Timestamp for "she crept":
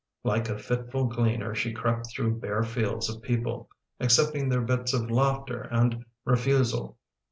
1.53-2.09